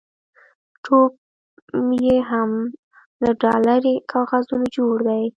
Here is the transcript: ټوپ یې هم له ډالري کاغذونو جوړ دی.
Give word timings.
ټوپ 0.83 1.11
یې 2.03 2.15
هم 2.29 2.51
له 3.21 3.29
ډالري 3.41 3.95
کاغذونو 4.11 4.67
جوړ 4.77 4.95
دی. 5.07 5.23